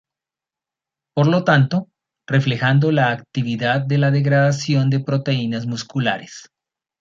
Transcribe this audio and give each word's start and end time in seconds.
Por 1.13 1.27
lo 1.27 1.43
tanto, 1.43 1.87
reflejando 2.25 2.91
la 2.91 3.11
actividad 3.11 3.81
de 3.81 3.99
la 3.99 4.09
degradación 4.09 4.89
de 4.89 5.01
proteínas 5.03 5.67
musculares. 5.67 6.49